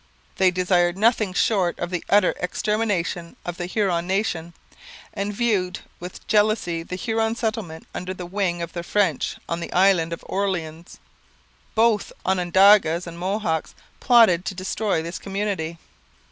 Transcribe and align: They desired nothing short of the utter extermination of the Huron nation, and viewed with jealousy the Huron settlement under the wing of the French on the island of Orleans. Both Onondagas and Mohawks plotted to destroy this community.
They 0.37 0.49
desired 0.49 0.97
nothing 0.97 1.31
short 1.31 1.77
of 1.77 1.91
the 1.91 2.03
utter 2.09 2.33
extermination 2.39 3.35
of 3.45 3.57
the 3.57 3.67
Huron 3.67 4.07
nation, 4.07 4.55
and 5.13 5.31
viewed 5.31 5.81
with 5.99 6.25
jealousy 6.25 6.81
the 6.81 6.95
Huron 6.95 7.35
settlement 7.35 7.85
under 7.93 8.11
the 8.11 8.25
wing 8.25 8.63
of 8.63 8.73
the 8.73 8.81
French 8.81 9.37
on 9.47 9.59
the 9.59 9.71
island 9.71 10.11
of 10.11 10.25
Orleans. 10.27 10.97
Both 11.75 12.11
Onondagas 12.25 13.05
and 13.05 13.19
Mohawks 13.19 13.75
plotted 13.99 14.43
to 14.45 14.55
destroy 14.55 15.03
this 15.03 15.19
community. 15.19 15.77